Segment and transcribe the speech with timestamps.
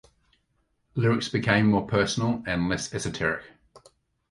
[0.95, 3.43] Lyrics became more personal and less esoteric.